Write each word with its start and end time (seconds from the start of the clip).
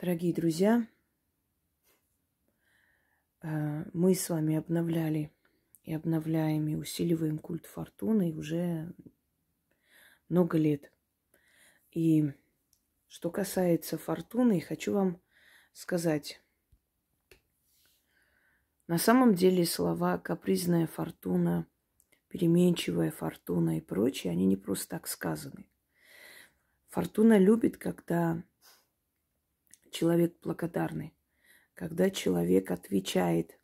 Дорогие 0.00 0.32
друзья, 0.32 0.86
э, 3.42 3.84
мы 3.92 4.14
с 4.14 4.30
вами 4.30 4.56
обновляли 4.56 5.30
и 5.84 5.92
обновляем 5.92 6.68
и 6.68 6.74
усиливаем 6.74 7.38
культ 7.38 7.66
фортуны 7.66 8.32
уже 8.32 8.94
много 10.30 10.56
лет. 10.56 10.90
И 11.90 12.32
что 13.08 13.30
касается 13.30 13.98
фортуны, 13.98 14.62
хочу 14.62 14.94
вам 14.94 15.20
сказать, 15.74 16.40
на 18.86 18.96
самом 18.96 19.34
деле 19.34 19.66
слова 19.66 20.16
капризная 20.16 20.86
фортуна, 20.86 21.66
переменчивая 22.28 23.10
фортуна 23.10 23.76
и 23.76 23.82
прочее, 23.82 24.30
они 24.30 24.46
не 24.46 24.56
просто 24.56 24.88
так 24.88 25.06
сказаны. 25.06 25.66
Фортуна 26.88 27.36
любит, 27.36 27.76
когда 27.76 28.42
человек 29.90 30.36
благодарный, 30.42 31.14
когда 31.74 32.10
человек 32.10 32.70
отвечает 32.70 33.58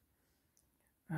э, 1.09 1.15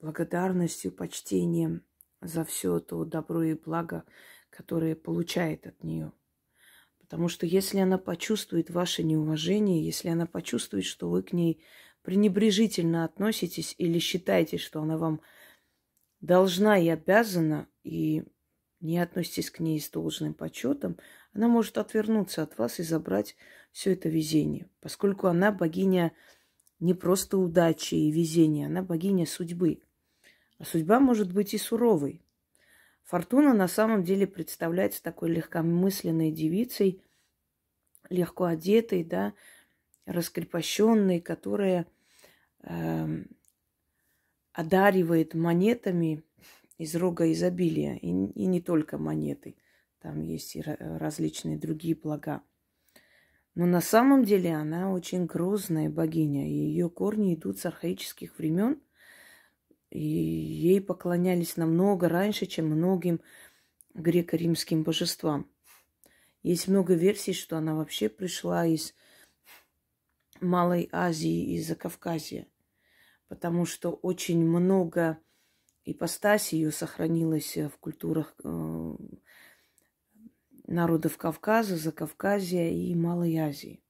благодарностью, 0.00 0.92
почтением 0.92 1.84
за 2.20 2.44
все 2.44 2.80
то 2.80 3.04
добро 3.04 3.42
и 3.42 3.54
благо, 3.54 4.04
которое 4.50 4.94
получает 4.94 5.66
от 5.66 5.82
нее. 5.82 6.12
Потому 6.98 7.28
что 7.28 7.46
если 7.46 7.78
она 7.78 7.98
почувствует 7.98 8.70
ваше 8.70 9.02
неуважение, 9.02 9.84
если 9.84 10.08
она 10.08 10.26
почувствует, 10.26 10.84
что 10.84 11.08
вы 11.08 11.22
к 11.22 11.32
ней 11.32 11.62
пренебрежительно 12.02 13.04
относитесь 13.04 13.74
или 13.78 13.98
считаете, 13.98 14.58
что 14.58 14.80
она 14.80 14.96
вам 14.96 15.20
должна 16.20 16.78
и 16.78 16.88
обязана, 16.88 17.68
и 17.82 18.24
не 18.80 18.98
относитесь 18.98 19.50
к 19.50 19.60
ней 19.60 19.80
с 19.80 19.90
должным 19.90 20.34
почетом, 20.34 20.98
она 21.32 21.48
может 21.48 21.78
отвернуться 21.78 22.42
от 22.42 22.56
вас 22.58 22.78
и 22.78 22.82
забрать 22.82 23.36
все 23.72 23.92
это 23.92 24.08
везение, 24.08 24.68
поскольку 24.80 25.26
она 25.26 25.52
богиня 25.52 26.12
не 26.80 26.94
просто 26.94 27.38
удачи 27.38 27.94
и 27.94 28.10
везения, 28.10 28.66
она 28.66 28.82
богиня 28.82 29.26
судьбы. 29.26 29.82
А 30.58 30.64
судьба 30.64 31.00
может 31.00 31.32
быть 31.32 31.54
и 31.54 31.58
суровой. 31.58 32.22
Фортуна 33.04 33.54
на 33.54 33.68
самом 33.68 34.04
деле 34.04 34.26
представляется 34.26 35.02
такой 35.02 35.30
легкомысленной 35.30 36.30
девицей, 36.30 37.02
легко 38.08 38.44
одетой, 38.44 39.04
да, 39.04 39.34
раскрепощенной, 40.06 41.20
которая 41.20 41.86
э, 42.62 43.24
одаривает 44.52 45.34
монетами 45.34 46.22
из 46.78 46.94
рога 46.94 47.30
изобилия, 47.32 47.96
и, 47.96 48.08
и 48.08 48.46
не 48.46 48.60
только 48.60 48.98
монеты. 48.98 49.56
Там 50.00 50.22
есть 50.22 50.56
и 50.56 50.62
различные 50.62 51.58
другие 51.58 51.94
блага. 51.94 52.42
Но 53.60 53.66
на 53.66 53.82
самом 53.82 54.24
деле 54.24 54.54
она 54.54 54.90
очень 54.90 55.26
грозная 55.26 55.90
богиня, 55.90 56.48
и 56.48 56.54
ее 56.54 56.88
корни 56.88 57.34
идут 57.34 57.58
с 57.58 57.66
архаических 57.66 58.38
времен, 58.38 58.80
и 59.90 60.00
ей 60.00 60.80
поклонялись 60.80 61.58
намного 61.58 62.08
раньше, 62.08 62.46
чем 62.46 62.68
многим 62.68 63.20
греко-римским 63.92 64.82
божествам. 64.82 65.46
Есть 66.42 66.68
много 66.68 66.94
версий, 66.94 67.34
что 67.34 67.58
она 67.58 67.74
вообще 67.74 68.08
пришла 68.08 68.64
из 68.64 68.94
Малой 70.40 70.88
Азии, 70.90 71.54
из 71.54 71.68
Закавказья, 71.68 72.46
потому 73.28 73.66
что 73.66 73.90
очень 73.90 74.42
много 74.42 75.18
ипостаси 75.84 76.54
ее 76.54 76.72
сохранилось 76.72 77.58
в 77.58 77.76
культурах 77.78 78.34
э, 78.42 78.96
народов 80.70 81.18
Кавказа, 81.18 81.76
Закавказья 81.76 82.70
и 82.70 82.94
Малой 82.94 83.36
Азии. 83.36 83.82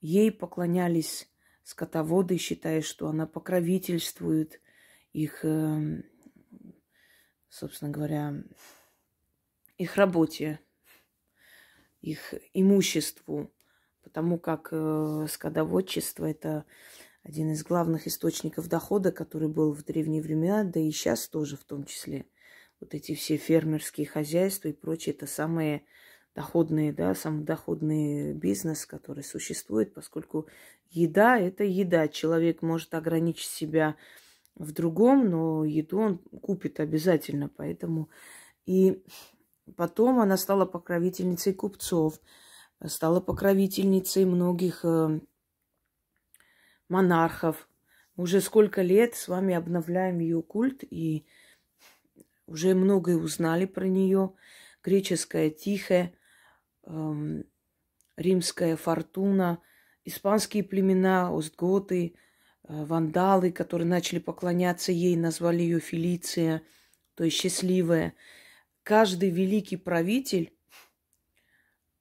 Ей 0.00 0.30
поклонялись 0.30 1.28
скотоводы, 1.62 2.36
считая, 2.36 2.82
что 2.82 3.08
она 3.08 3.26
покровительствует 3.26 4.60
их, 5.12 5.44
эм, 5.44 6.04
собственно 7.48 7.90
говоря, 7.90 8.34
их 9.78 9.96
работе, 9.96 10.60
их 12.02 12.34
имуществу, 12.52 13.50
потому 14.02 14.38
как 14.38 14.68
э, 14.70 15.26
скотоводчество– 15.30 16.26
это 16.26 16.66
один 17.22 17.50
из 17.52 17.64
главных 17.64 18.06
источников 18.06 18.68
дохода, 18.68 19.10
который 19.10 19.48
был 19.48 19.72
в 19.72 19.82
древние 19.84 20.20
времена, 20.20 20.64
да 20.64 20.78
и 20.78 20.90
сейчас 20.90 21.26
тоже 21.26 21.56
в 21.56 21.64
том 21.64 21.84
числе– 21.84 22.26
вот 22.84 22.94
эти 22.94 23.14
все 23.14 23.36
фермерские 23.36 24.06
хозяйства 24.06 24.68
и 24.68 24.72
прочее, 24.72 25.14
это 25.14 25.26
самые 25.26 25.84
доходные, 26.34 26.92
да, 26.92 27.14
самый 27.14 27.44
доходный 27.44 28.34
бизнес, 28.34 28.84
который 28.86 29.24
существует, 29.24 29.94
поскольку 29.94 30.48
еда– 30.90 31.38
это 31.40 31.64
еда. 31.64 32.08
Человек 32.08 32.60
может 32.60 32.94
ограничить 32.94 33.48
себя 33.48 33.96
в 34.54 34.72
другом, 34.72 35.30
но 35.30 35.64
еду 35.64 35.98
он 35.98 36.18
купит 36.18 36.80
обязательно, 36.80 37.48
поэтому... 37.48 38.10
И 38.66 39.02
потом 39.76 40.20
она 40.20 40.36
стала 40.36 40.64
покровительницей 40.64 41.54
купцов, 41.54 42.20
стала 42.86 43.20
покровительницей 43.20 44.24
многих 44.24 44.84
э, 44.84 45.20
монархов. 46.88 47.68
Уже 48.16 48.40
сколько 48.40 48.80
лет 48.80 49.14
с 49.14 49.28
вами 49.28 49.54
обновляем 49.54 50.18
ее 50.18 50.42
культ, 50.42 50.82
и 50.82 51.26
уже 52.46 52.74
многое 52.74 53.16
узнали 53.16 53.64
про 53.64 53.86
нее. 53.86 54.32
Греческая 54.82 55.50
Тихая, 55.50 56.12
эм, 56.84 57.44
римская 58.16 58.76
Фортуна, 58.76 59.60
испанские 60.04 60.62
племена, 60.62 61.30
остготы, 61.34 62.14
э, 62.64 62.84
вандалы, 62.84 63.50
которые 63.50 63.88
начали 63.88 64.18
поклоняться 64.18 64.92
ей, 64.92 65.16
назвали 65.16 65.62
ее 65.62 65.80
Фелиция, 65.80 66.62
то 67.14 67.24
есть 67.24 67.36
счастливая. 67.36 68.14
Каждый 68.82 69.30
великий 69.30 69.78
правитель 69.78 70.52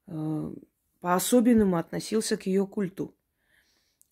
э, 0.08 0.54
по-особенному 1.00 1.78
относился 1.78 2.36
к 2.36 2.46
ее 2.46 2.68
культу. 2.68 3.16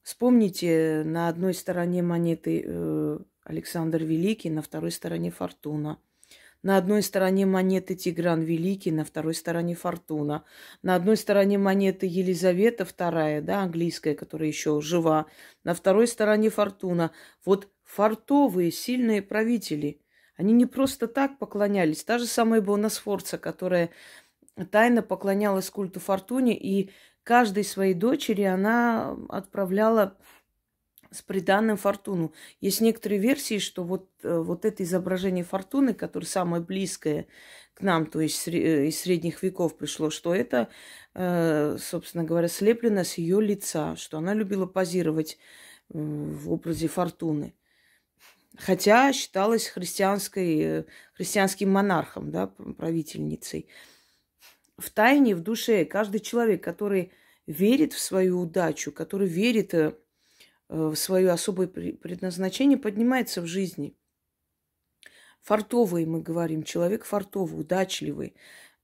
Вспомните, 0.01 1.03
на 1.05 1.27
одной 1.27 1.53
стороне 1.53 2.01
монеты 2.01 2.63
э, 2.65 3.19
Александр 3.43 4.03
Великий, 4.03 4.49
на 4.49 4.61
второй 4.61 4.91
стороне 4.91 5.29
Фортуна– 5.29 5.99
на 6.63 6.77
одной 6.77 7.01
стороне 7.01 7.45
монеты 7.45 7.95
Тигран 7.95 8.41
Великий, 8.41 8.91
на 8.91 9.03
второй 9.03 9.33
стороне 9.33 9.73
Фортуна. 9.75 10.43
На 10.83 10.95
одной 10.95 11.17
стороне 11.17 11.57
монеты 11.57 12.05
Елизавета 12.05 12.83
II, 12.83 13.41
да, 13.41 13.61
английская, 13.61 14.13
которая 14.13 14.47
еще 14.47 14.79
жива. 14.81 15.25
На 15.63 15.73
второй 15.73 16.07
стороне 16.07 16.49
Фортуна. 16.49 17.11
Вот 17.45 17.67
фартовые, 17.83 18.71
сильные 18.71 19.21
правители. 19.21 20.01
Они 20.37 20.53
не 20.53 20.65
просто 20.65 21.07
так 21.07 21.39
поклонялись. 21.39 22.03
Та 22.03 22.19
же 22.19 22.25
самая 22.25 22.61
Бона 22.61 22.89
Сфорца, 22.89 23.37
которая 23.37 23.89
тайно 24.69 25.01
поклонялась 25.01 25.69
культу 25.69 25.99
Фортуне, 25.99 26.55
и 26.55 26.91
каждой 27.23 27.63
своей 27.63 27.95
дочери 27.95 28.43
она 28.43 29.17
отправляла 29.29 30.17
с 31.11 31.21
приданным 31.21 31.77
фортуну. 31.77 32.33
Есть 32.61 32.81
некоторые 32.81 33.19
версии, 33.19 33.59
что 33.59 33.83
вот, 33.83 34.09
э, 34.23 34.39
вот 34.39 34.65
это 34.65 34.83
изображение 34.83 35.43
фортуны, 35.43 35.93
которое 35.93 36.25
самое 36.25 36.63
близкое 36.63 37.27
к 37.73 37.81
нам, 37.81 38.05
то 38.05 38.21
есть 38.21 38.47
э, 38.47 38.87
из 38.87 38.99
средних 38.99 39.43
веков 39.43 39.77
пришло, 39.77 40.09
что 40.09 40.33
это, 40.33 40.69
э, 41.13 41.77
собственно 41.79 42.23
говоря, 42.23 42.47
слеплено 42.47 43.03
с 43.03 43.15
ее 43.15 43.41
лица, 43.41 43.95
что 43.97 44.17
она 44.17 44.33
любила 44.33 44.65
позировать 44.65 45.37
в 45.89 46.49
образе 46.49 46.87
фортуны. 46.87 47.53
Хотя 48.57 49.11
считалась 49.11 49.67
христианской, 49.67 50.85
христианским 51.13 51.69
монархом, 51.69 52.31
да, 52.31 52.47
правительницей. 52.47 53.67
В 54.77 54.89
тайне, 54.89 55.35
в 55.35 55.41
душе 55.41 55.83
каждый 55.83 56.21
человек, 56.21 56.63
который 56.63 57.11
верит 57.45 57.91
в 57.91 57.99
свою 57.99 58.39
удачу, 58.39 58.93
который 58.93 59.27
верит 59.27 59.73
свое 60.95 61.31
особое 61.31 61.67
предназначение, 61.67 62.77
поднимается 62.77 63.41
в 63.41 63.45
жизни. 63.45 63.95
Фартовый, 65.41 66.05
мы 66.05 66.21
говорим, 66.21 66.63
человек 66.63 67.03
фартовый, 67.03 67.61
удачливый. 67.61 68.35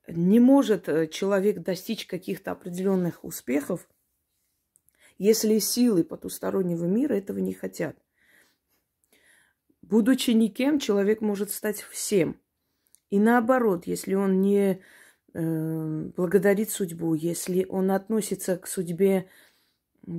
Не 0.08 0.40
может 0.40 0.90
э, 0.90 1.08
человек 1.08 1.60
достичь 1.60 2.08
каких-то 2.08 2.52
определенных 2.52 3.24
успехов, 3.24 3.88
если 5.18 5.60
силы 5.60 6.04
потустороннего 6.04 6.86
мира 6.86 7.14
этого 7.14 7.40
не 7.40 7.54
хотят. 7.54 7.98
Будучи 9.82 10.32
никем, 10.32 10.80
человек 10.80 11.22
может 11.22 11.52
стать 11.52 11.82
всем. 11.82 12.40
И 13.10 13.20
наоборот, 13.20 13.86
если 13.86 14.16
он 14.16 14.42
не 14.42 14.82
э, 15.34 16.12
благодарит 16.16 16.72
судьбу, 16.72 17.14
если 17.14 17.66
он 17.70 17.92
относится 17.92 18.58
к 18.58 18.68
судьбе 18.68 19.30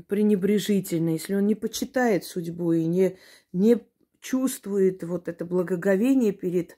пренебрежительно, 0.06 1.10
если 1.10 1.34
он 1.34 1.46
не 1.46 1.54
почитает 1.54 2.24
судьбу 2.24 2.72
и 2.72 2.84
не, 2.84 3.16
не 3.52 3.78
чувствует 4.20 5.02
вот 5.02 5.28
это 5.28 5.44
благоговение 5.44 6.32
перед 6.32 6.76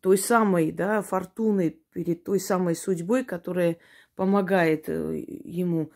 той 0.00 0.18
самой, 0.18 0.70
да, 0.70 1.02
фортуной, 1.02 1.80
перед 1.92 2.24
той 2.24 2.38
самой 2.38 2.76
судьбой, 2.76 3.24
которая 3.24 3.78
помогает 4.14 4.88
э, 4.88 5.24
ему, 5.44 5.90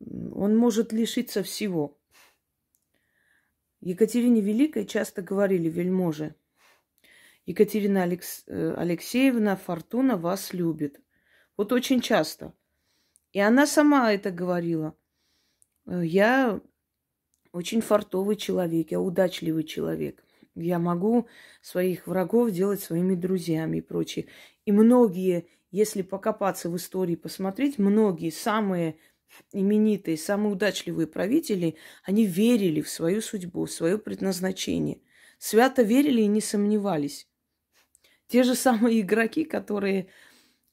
он 0.00 0.56
может 0.56 0.92
лишиться 0.92 1.42
всего. 1.42 1.96
Екатерине 3.80 4.40
Великой 4.40 4.86
часто 4.86 5.22
говорили 5.22 5.68
вельможи, 5.68 6.34
Екатерина 7.46 8.02
Алекс... 8.04 8.44
Э, 8.46 8.74
Алексеевна 8.76 9.56
Фортуна 9.56 10.16
вас 10.16 10.52
любит. 10.52 11.00
Вот 11.56 11.72
очень 11.72 12.00
часто. 12.00 12.52
И 13.32 13.40
она 13.40 13.66
сама 13.66 14.12
это 14.12 14.30
говорила. 14.30 14.96
«Э, 15.86 16.02
я 16.04 16.60
очень 17.52 17.80
фартовый 17.80 18.36
человек, 18.36 18.90
я 18.90 19.00
удачливый 19.00 19.64
человек. 19.64 20.24
Я 20.56 20.78
могу 20.78 21.28
своих 21.62 22.06
врагов 22.06 22.50
делать 22.50 22.80
своими 22.82 23.14
друзьями 23.14 23.78
и 23.78 23.80
прочее. 23.80 24.26
И 24.64 24.72
многие, 24.72 25.46
если 25.70 26.02
покопаться 26.02 26.68
в 26.68 26.76
истории, 26.76 27.16
посмотреть, 27.16 27.78
многие 27.78 28.30
самые 28.30 28.96
именитые, 29.52 30.16
самые 30.16 30.52
удачливые 30.52 31.06
правители, 31.06 31.76
они 32.04 32.26
верили 32.26 32.80
в 32.82 32.88
свою 32.88 33.20
судьбу, 33.20 33.66
в 33.66 33.70
свое 33.70 33.98
предназначение. 33.98 35.00
Свято 35.38 35.82
верили 35.82 36.22
и 36.22 36.26
не 36.26 36.40
сомневались. 36.40 37.28
Те 38.28 38.42
же 38.42 38.54
самые 38.54 39.00
игроки, 39.02 39.44
которые 39.44 40.08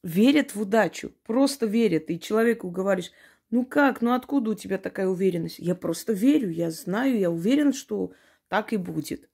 верят 0.04 0.56
в 0.56 0.62
удачу, 0.62 1.12
просто 1.24 1.66
верят. 1.66 2.10
И 2.10 2.20
человеку 2.20 2.70
говоришь, 2.70 3.12
ну 3.52 3.66
как, 3.66 4.02
ну 4.02 4.14
откуда 4.14 4.52
у 4.52 4.56
тебя 4.56 4.78
такая 4.78 5.08
уверенность? 5.08 5.60
Я 5.60 5.76
просто 5.76 6.14
верю, 6.14 6.50
я 6.50 6.72
знаю, 6.72 7.20
я 7.20 7.30
уверен, 7.30 7.74
что 7.74 8.14
так 8.48 8.74
и 8.74 8.78
будет. 8.78 9.30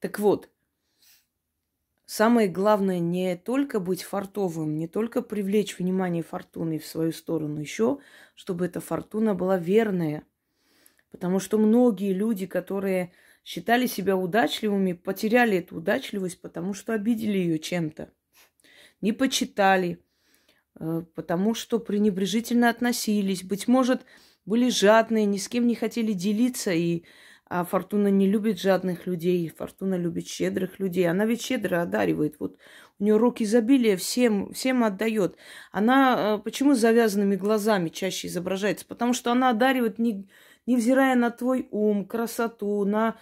Так 0.00 0.18
вот, 0.18 0.50
самое 2.06 2.48
главное 2.48 2.98
не 2.98 3.36
только 3.36 3.78
быть 3.78 4.02
фартовым, 4.02 4.76
не 4.76 4.88
только 4.88 5.20
привлечь 5.20 5.78
внимание 5.78 6.22
фортуны 6.22 6.78
в 6.78 6.86
свою 6.86 7.12
сторону, 7.12 7.60
еще, 7.60 7.98
чтобы 8.34 8.66
эта 8.66 8.80
фортуна 8.80 9.34
была 9.34 9.58
верная. 9.58 10.26
Потому 11.10 11.38
что 11.38 11.58
многие 11.58 12.12
люди, 12.12 12.46
которые 12.46 13.12
считали 13.44 13.86
себя 13.86 14.16
удачливыми, 14.16 14.92
потеряли 14.92 15.58
эту 15.58 15.76
удачливость, 15.76 16.40
потому 16.40 16.74
что 16.74 16.94
обидели 16.94 17.38
ее 17.38 17.58
чем-то. 17.58 18.10
Не 19.00 19.12
почитали, 19.12 20.02
потому 21.14 21.54
что 21.54 21.78
пренебрежительно 21.78 22.68
относились. 22.68 23.44
Быть 23.44 23.68
может, 23.68 24.02
были 24.44 24.68
жадные, 24.68 25.24
ни 25.24 25.38
с 25.38 25.48
кем 25.48 25.66
не 25.66 25.74
хотели 25.74 26.12
делиться, 26.12 26.72
и 26.72 27.04
а 27.48 27.64
Фортуна 27.64 28.08
не 28.08 28.26
любит 28.28 28.58
жадных 28.58 29.06
людей, 29.06 29.48
Фортуна 29.56 29.96
любит 29.96 30.26
щедрых 30.26 30.80
людей. 30.80 31.08
Она 31.08 31.26
ведь 31.26 31.42
щедро 31.42 31.82
одаривает. 31.82 32.36
Вот 32.40 32.56
у 32.98 33.04
нее 33.04 33.16
руки 33.16 33.44
изобилия 33.44 33.96
всем, 33.96 34.52
всем 34.52 34.82
отдает. 34.82 35.36
Она 35.70 36.38
э, 36.38 36.42
почему 36.42 36.74
с 36.74 36.80
завязанными 36.80 37.36
глазами 37.36 37.88
чаще 37.88 38.26
изображается? 38.26 38.84
Потому 38.84 39.12
что 39.12 39.30
она 39.30 39.50
одаривает, 39.50 40.00
не, 40.00 40.28
невзирая 40.66 41.14
на 41.14 41.30
твой 41.30 41.68
ум, 41.70 42.04
красоту, 42.04 42.84
на 42.84 43.16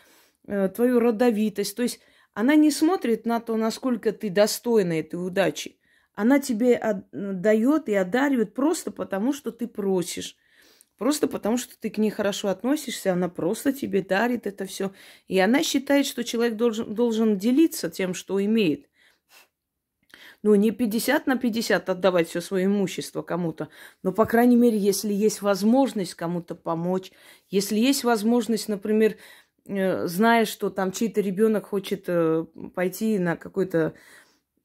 Э, 0.46 0.68
твою 0.68 1.00
родовитость. 1.00 1.74
То 1.76 1.82
есть 1.82 2.00
она 2.34 2.54
не 2.54 2.70
смотрит 2.70 3.24
на 3.24 3.40
то, 3.40 3.56
насколько 3.56 4.12
ты 4.12 4.28
достойна 4.30 5.00
этой 5.00 5.16
удачи. 5.16 5.76
Она 6.14 6.38
тебе 6.38 7.04
дает 7.12 7.88
и 7.88 7.94
одаривает 7.94 8.54
просто 8.54 8.90
потому, 8.90 9.32
что 9.32 9.50
ты 9.50 9.66
просишь. 9.66 10.36
Просто 10.96 11.26
потому, 11.26 11.56
что 11.56 11.76
ты 11.78 11.90
к 11.90 11.98
ней 11.98 12.10
хорошо 12.10 12.48
относишься, 12.48 13.12
она 13.12 13.28
просто 13.28 13.72
тебе 13.72 14.00
дарит 14.00 14.46
это 14.46 14.64
все. 14.64 14.92
И 15.26 15.38
она 15.40 15.62
считает, 15.64 16.06
что 16.06 16.22
человек 16.22 16.56
должен, 16.56 16.94
должен 16.94 17.36
делиться 17.36 17.90
тем, 17.90 18.14
что 18.14 18.42
имеет. 18.44 18.88
Ну, 20.44 20.54
не 20.54 20.70
50 20.70 21.26
на 21.26 21.36
50 21.36 21.88
отдавать 21.88 22.28
все 22.28 22.40
свое 22.40 22.66
имущество 22.66 23.22
кому-то, 23.22 23.70
но, 24.02 24.12
по 24.12 24.26
крайней 24.26 24.56
мере, 24.56 24.76
если 24.76 25.12
есть 25.12 25.40
возможность 25.40 26.14
кому-то 26.14 26.54
помочь, 26.54 27.12
если 27.48 27.78
есть 27.78 28.04
возможность, 28.04 28.68
например, 28.68 29.16
Э, 29.66 30.06
зная, 30.06 30.44
что 30.44 30.70
там 30.70 30.92
чей-то 30.92 31.20
ребенок 31.20 31.66
хочет 31.66 32.04
э, 32.08 32.44
пойти 32.74 33.18
на 33.18 33.36
какое-то 33.36 33.94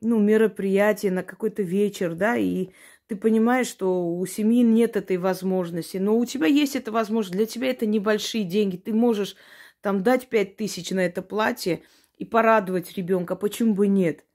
ну, 0.01 0.19
мероприятие, 0.19 1.11
на 1.11 1.23
какой-то 1.23 1.61
вечер, 1.61 2.15
да, 2.15 2.37
и 2.37 2.69
ты 3.07 3.15
понимаешь, 3.15 3.67
что 3.67 4.07
у 4.07 4.25
семьи 4.25 4.61
нет 4.61 4.95
этой 4.95 5.17
возможности, 5.17 5.97
но 5.97 6.17
у 6.17 6.25
тебя 6.25 6.47
есть 6.47 6.75
эта 6.75 6.91
возможность, 6.91 7.37
для 7.37 7.45
тебя 7.45 7.69
это 7.69 7.85
небольшие 7.85 8.43
деньги, 8.43 8.77
ты 8.77 8.93
можешь 8.93 9.35
там 9.81 10.03
дать 10.03 10.27
пять 10.27 10.55
тысяч 10.55 10.91
на 10.91 10.99
это 10.99 11.21
платье 11.21 11.81
и 12.17 12.25
порадовать 12.25 12.95
ребенка, 12.97 13.35
почему 13.35 13.73
бы 13.73 13.87
нет? 13.87 14.25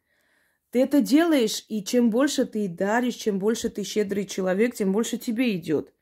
Ты 0.71 0.83
это 0.83 1.01
делаешь, 1.01 1.65
и 1.69 1.85
чем 1.85 2.11
больше 2.11 2.47
ты 2.47 2.69
даришь, 2.69 3.15
чем 3.15 3.39
больше 3.39 3.69
ты 3.69 3.85
щедрый 3.85 4.27
человек, 4.27 4.75
тем 4.75 4.93
больше 4.93 5.19
тебе 5.19 5.57
идет. 5.57 5.93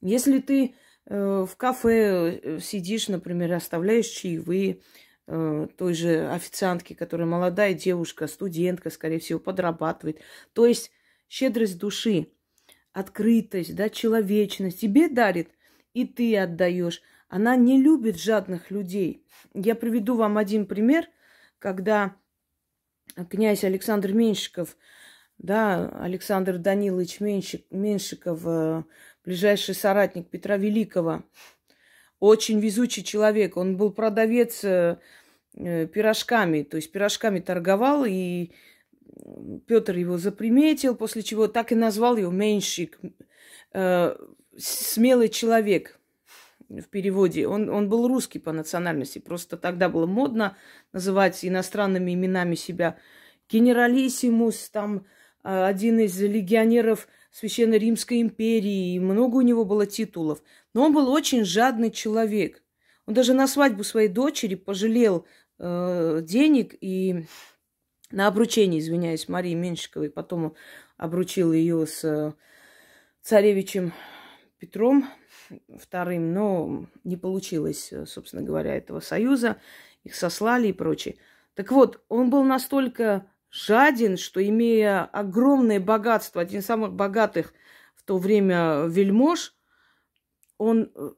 Если 0.00 0.38
ты 0.38 0.74
Э, 1.10 1.44
в 1.48 1.56
кафе 1.56 2.40
э, 2.42 2.58
сидишь, 2.60 3.08
например, 3.08 3.52
оставляешь 3.52 4.06
чаевые 4.06 4.80
той 5.76 5.94
же 5.94 6.28
официантке, 6.28 6.94
которая 6.94 7.26
молодая 7.26 7.74
девушка, 7.74 8.26
студентка, 8.26 8.90
скорее 8.90 9.20
всего, 9.20 9.38
подрабатывает. 9.38 10.20
То 10.52 10.66
есть 10.66 10.90
щедрость 11.28 11.78
души, 11.78 12.28
открытость, 12.92 13.74
да, 13.76 13.88
человечность 13.88 14.80
тебе 14.80 15.08
дарит, 15.08 15.50
и 15.94 16.04
ты 16.06 16.36
отдаешь. 16.36 17.02
Она 17.28 17.54
не 17.56 17.80
любит 17.80 18.18
жадных 18.18 18.70
людей. 18.70 19.24
Я 19.54 19.74
приведу 19.76 20.16
вам 20.16 20.36
один 20.36 20.66
пример, 20.66 21.06
когда 21.58 22.16
князь 23.28 23.62
Александр 23.62 24.12
Меньшиков, 24.12 24.76
да, 25.38 25.88
Александр 26.00 26.58
Данилович 26.58 27.20
Меньшик, 27.20 27.64
Меньшиков 27.70 28.84
ближайший 29.24 29.74
соратник 29.74 30.28
Петра 30.28 30.56
Великого. 30.56 31.22
Очень 32.18 32.60
везучий 32.60 33.02
человек. 33.02 33.56
Он 33.56 33.76
был 33.76 33.92
продавец 33.92 34.62
э, 34.62 34.68
э, 34.68 34.96
пирожками, 35.54 36.62
то 36.62 36.76
есть 36.76 36.92
пирожками 36.92 37.40
торговал, 37.40 38.04
и 38.06 38.50
Петр 39.66 39.96
его 39.96 40.18
заприметил, 40.18 40.94
после 40.94 41.22
чего 41.22 41.48
так 41.48 41.72
и 41.72 41.74
назвал 41.74 42.16
его 42.16 42.30
Меньшик, 42.30 42.98
э, 43.72 44.16
смелый 44.56 45.28
человек 45.28 45.98
в 46.68 46.84
переводе. 46.84 47.46
Он, 47.48 47.68
он 47.68 47.88
был 47.88 48.06
русский 48.06 48.38
по 48.38 48.52
национальности, 48.52 49.18
просто 49.18 49.56
тогда 49.56 49.88
было 49.88 50.06
модно 50.06 50.56
называть 50.92 51.44
иностранными 51.44 52.14
именами 52.14 52.54
себя. 52.54 52.96
Генералиссимус, 53.48 54.70
там 54.70 55.04
один 55.42 55.98
из 55.98 56.20
легионеров– 56.20 57.08
Священной 57.30 57.78
Римской 57.78 58.20
империи, 58.20 58.94
и 58.94 59.00
много 59.00 59.36
у 59.36 59.40
него 59.40 59.64
было 59.64 59.86
титулов. 59.86 60.42
Но 60.74 60.84
он 60.84 60.92
был 60.92 61.08
очень 61.10 61.44
жадный 61.44 61.90
человек. 61.90 62.62
Он 63.06 63.14
даже 63.14 63.34
на 63.34 63.46
свадьбу 63.46 63.84
своей 63.84 64.08
дочери 64.08 64.56
пожалел 64.56 65.26
э, 65.60 66.20
денег 66.22 66.74
и 66.80 67.26
на 68.10 68.26
обручение, 68.26 68.80
извиняюсь, 68.80 69.28
Марии 69.28 69.54
Меньшиковой. 69.54 70.10
Потом 70.10 70.54
обручил 70.96 71.52
ее 71.52 71.86
с 71.86 72.02
э, 72.04 72.32
царевичем 73.22 73.92
Петром 74.58 75.08
вторым, 75.78 76.32
но 76.32 76.86
не 77.04 77.16
получилось, 77.16 77.92
собственно 78.06 78.42
говоря, 78.42 78.76
этого 78.76 79.00
союза. 79.00 79.58
Их 80.02 80.14
сослали 80.14 80.68
и 80.68 80.72
прочее. 80.72 81.16
Так 81.54 81.72
вот, 81.72 82.02
он 82.08 82.30
был 82.30 82.42
настолько 82.42 83.26
жаден, 83.50 84.16
что 84.16 84.46
имея 84.46 85.04
огромное 85.04 85.80
богатство, 85.80 86.40
один 86.40 86.60
из 86.60 86.66
самых 86.66 86.94
богатых 86.94 87.52
в 87.94 88.02
то 88.04 88.18
время 88.18 88.86
вельмож, 88.86 89.54
он 90.56 90.90
э, 90.94 91.10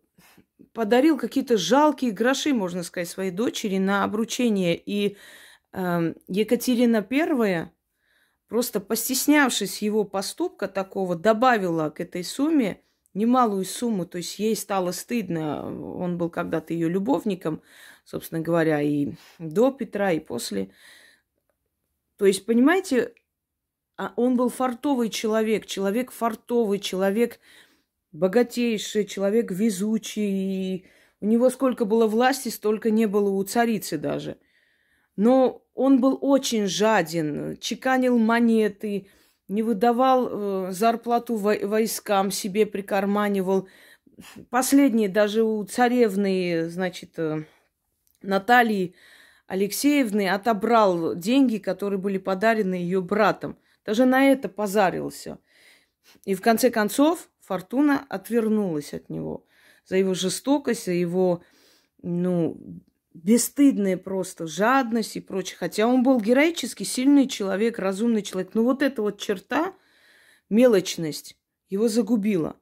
подарил 0.73 1.19
какие-то 1.19 1.57
жалкие 1.57 2.13
гроши, 2.13 2.53
можно 2.55 2.83
сказать, 2.83 3.09
своей 3.09 3.31
дочери 3.31 3.79
на 3.79 4.05
обручение. 4.05 4.77
И 4.77 5.17
э, 5.73 6.15
Екатерина 6.29 7.07
I, 7.09 7.71
просто 8.49 8.81
постеснявшись 8.81 9.83
его 9.83 10.05
поступка 10.05 10.69
такого, 10.69 11.15
добавила 11.15 11.91
к 11.91 12.01
этой 12.01 12.25
сумме 12.25 12.83
немалую 13.15 13.65
сумму. 13.65 14.07
То 14.07 14.19
есть 14.19 14.39
ей 14.39 14.57
стало 14.57 14.93
стыдно. 14.93 15.67
Он 15.97 16.19
был 16.19 16.31
когда-то 16.31 16.73
ее 16.73 16.89
любовником, 16.89 17.63
собственно 18.05 18.41
говоря, 18.41 18.81
и 18.81 19.13
до 19.39 19.71
Петра, 19.71 20.13
и 20.13 20.21
после. 20.21 20.71
То 22.17 22.27
есть, 22.27 22.47
понимаете, 22.47 23.15
а 23.97 24.13
он 24.17 24.37
был 24.37 24.49
фартовый 24.49 25.11
человек, 25.11 25.67
человек 25.67 26.11
фартовый, 26.13 26.79
человек 26.79 27.41
богатейший, 28.13 29.05
человек 29.05 29.51
везучий. 29.51 30.77
И 30.77 30.87
у 31.21 31.27
него 31.27 31.51
сколько 31.51 31.85
было 31.85 32.07
власти, 32.07 32.49
столько 32.49 32.91
не 32.91 33.07
было 33.07 33.31
у 33.31 33.43
царицы 33.43 33.99
даже. 33.99 34.39
Но 35.17 35.63
он 35.75 36.01
был 36.01 36.19
очень 36.21 36.67
жаден, 36.67 37.57
чеканил 37.59 38.19
монеты, 38.19 39.09
не 39.49 39.63
выдавал 39.63 40.29
э, 40.31 40.73
зарплату 40.73 41.37
войскам, 41.37 42.31
себе 42.31 42.65
прикарманивал. 42.65 43.69
Последние 44.51 45.09
даже 45.09 45.43
у 45.43 45.63
царевны, 45.65 46.69
значит, 46.69 47.19
э, 47.19 47.45
Натальи 48.23 48.95
Алексеевны 49.47 50.31
отобрал 50.31 51.15
деньги, 51.15 51.59
которые 51.59 51.99
были 51.99 52.19
подарены 52.19 52.75
ее 52.75 53.03
братом. 53.03 53.59
Даже 53.85 54.07
на 54.07 54.31
это 54.31 54.49
позарился. 54.49 55.39
И 56.25 56.35
в 56.35 56.41
конце 56.41 56.71
концов 56.71 57.29
Фортуна 57.53 58.07
отвернулась 58.09 58.95
от 58.95 59.11
него 59.11 59.45
за 59.85 59.99
его 59.99 60.15
жестокость, 60.15 60.87
за 60.87 60.93
его, 60.93 61.43
ну, 62.01 62.81
бесстыдная 63.13 63.99
просто 63.99 64.47
жадность 64.47 65.17
и 65.17 65.21
прочее. 65.21 65.59
Хотя 65.59 65.87
он 65.87 66.03
был 66.03 66.19
героический, 66.19 66.87
сильный 66.87 67.29
человек, 67.29 67.79
разумный 67.79 68.23
человек. 68.23 68.55
Но 68.55 68.65
вот 68.65 68.81
эта 68.81 69.03
вот 69.03 69.21
черта, 69.21 69.75
мелочность, 70.49 71.37
его 71.69 71.89
загубила. 71.89 72.57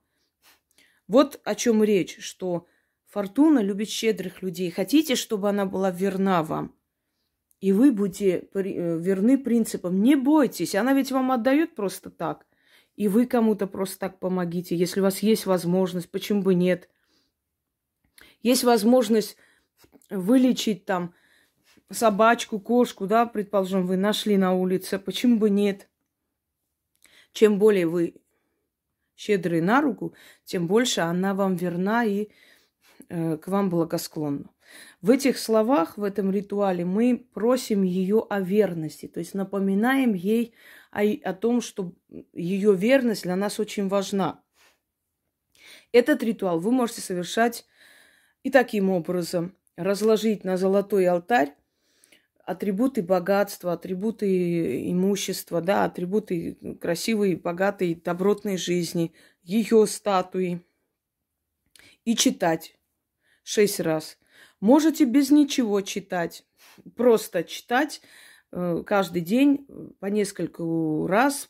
Вот 1.06 1.40
о 1.44 1.54
чем 1.54 1.84
речь, 1.84 2.18
что 2.18 2.66
Фортуна 3.06 3.60
любит 3.60 3.90
щедрых 3.90 4.42
людей. 4.42 4.72
Хотите, 4.72 5.14
чтобы 5.14 5.50
она 5.50 5.66
была 5.66 5.92
верна 5.92 6.42
вам? 6.42 6.74
И 7.60 7.70
вы 7.70 7.92
будете 7.92 8.48
э, 8.52 8.98
верны 8.98 9.38
принципам. 9.38 10.02
Не 10.02 10.16
бойтесь, 10.16 10.74
она 10.74 10.94
ведь 10.94 11.12
вам 11.12 11.30
отдает 11.30 11.76
просто 11.76 12.10
так. 12.10 12.44
И 12.96 13.08
вы 13.08 13.26
кому-то 13.26 13.66
просто 13.66 13.98
так 13.98 14.18
помогите. 14.18 14.76
Если 14.76 15.00
у 15.00 15.02
вас 15.02 15.20
есть 15.20 15.46
возможность, 15.46 16.10
почему 16.10 16.42
бы 16.42 16.54
нет? 16.54 16.88
Есть 18.42 18.64
возможность 18.64 19.36
вылечить 20.10 20.84
там 20.84 21.14
собачку, 21.90 22.60
кошку, 22.60 23.06
да, 23.06 23.26
предположим, 23.26 23.86
вы 23.86 23.96
нашли 23.96 24.36
на 24.36 24.52
улице, 24.54 24.98
почему 24.98 25.38
бы 25.38 25.50
нет? 25.50 25.88
Чем 27.32 27.58
более 27.58 27.86
вы 27.86 28.16
щедрый 29.16 29.60
на 29.60 29.80
руку, 29.80 30.14
тем 30.44 30.66
больше 30.66 31.00
она 31.02 31.34
вам 31.34 31.56
верна 31.56 32.04
и 32.04 32.28
э, 33.08 33.36
к 33.36 33.48
вам 33.48 33.70
благосклонна. 33.70 34.50
В 35.02 35.10
этих 35.10 35.38
словах, 35.38 35.98
в 35.98 36.04
этом 36.04 36.30
ритуале 36.30 36.84
мы 36.84 37.26
просим 37.34 37.82
ее 37.82 38.24
о 38.28 38.40
верности, 38.40 39.08
то 39.08 39.20
есть 39.20 39.34
напоминаем 39.34 40.14
ей 40.14 40.54
о, 40.90 41.02
о 41.02 41.34
том, 41.34 41.60
что 41.60 41.92
ее 42.32 42.74
верность 42.74 43.22
для 43.24 43.36
нас 43.36 43.60
очень 43.60 43.88
важна. 43.88 44.42
Этот 45.92 46.22
ритуал 46.22 46.60
вы 46.60 46.70
можете 46.70 47.00
совершать 47.00 47.66
и 48.42 48.50
таким 48.50 48.90
образом. 48.90 49.56
Разложить 49.76 50.44
на 50.44 50.56
золотой 50.56 51.06
алтарь 51.06 51.54
атрибуты 52.50 53.02
богатства, 53.02 53.74
атрибуты 53.74 54.90
имущества, 54.90 55.60
да, 55.60 55.84
атрибуты 55.84 56.58
красивой, 56.80 57.36
богатой, 57.36 57.94
добротной 57.94 58.56
жизни, 58.56 59.12
ее 59.44 59.86
статуи. 59.86 60.60
И 62.04 62.16
читать 62.16 62.76
шесть 63.44 63.78
раз. 63.78 64.18
Можете 64.58 65.04
без 65.04 65.30
ничего 65.30 65.80
читать, 65.80 66.44
просто 66.96 67.44
читать 67.44 68.02
каждый 68.50 69.22
день 69.22 69.66
по 70.00 70.06
несколько 70.06 70.62
раз, 71.06 71.48